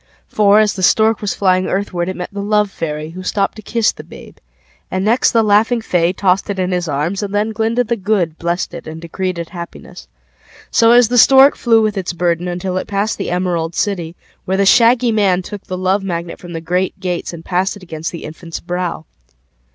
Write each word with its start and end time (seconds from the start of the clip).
For, 0.25 0.59
as 0.59 0.73
the 0.73 0.81
Stork 0.81 1.21
was 1.21 1.35
flying 1.35 1.67
Earthward, 1.67 2.09
It 2.09 2.15
met 2.15 2.33
The 2.33 2.41
Love 2.41 2.71
Fairy, 2.71 3.11
Who 3.11 3.21
stopped 3.21 3.55
to 3.57 3.61
kiss 3.61 3.91
the 3.91 4.03
babe; 4.03 4.37
And 4.89 5.05
next 5.05 5.29
The 5.29 5.43
Laughing 5.43 5.79
FayTossed 5.81 6.49
it 6.49 6.57
in 6.57 6.71
his 6.71 6.87
arms. 6.87 7.21
And 7.21 7.35
then 7.35 7.51
Glinda 7.51 7.83
the 7.83 7.95
GoodBlessed 7.97 8.73
it 8.73 8.87
and 8.87 8.99
decreed 8.99 9.37
it 9.37 9.49
happiness. 9.49 10.07
So 10.71 10.89
as 10.89 11.09
the 11.09 11.19
Stork 11.19 11.55
Flew 11.55 11.83
with 11.83 11.99
its 11.99 12.13
burdenUntil 12.13 12.81
it 12.81 12.87
passed 12.87 13.19
the 13.19 13.29
Emerald 13.29 13.75
City, 13.75 14.15
Where 14.45 14.57
the 14.57 14.65
Shaggy 14.65 15.11
Man 15.11 15.43
tookThe 15.43 15.77
Love 15.79 16.03
Magnet 16.03 16.39
from 16.39 16.53
the 16.53 16.61
Great 16.61 16.99
GatesAnd 16.99 17.45
passed 17.45 17.77
it 17.77 17.83
against 17.83 18.11
the 18.11 18.23
infant's 18.23 18.59
brow. 18.59 19.05